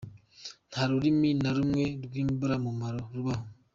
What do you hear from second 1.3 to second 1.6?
na